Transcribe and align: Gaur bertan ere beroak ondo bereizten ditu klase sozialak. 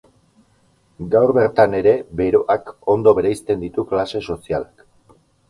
Gaur 1.15 1.33
bertan 1.37 1.75
ere 1.79 1.93
beroak 2.23 2.73
ondo 2.95 3.15
bereizten 3.21 3.63
ditu 3.67 3.87
klase 3.93 4.25
sozialak. 4.31 4.85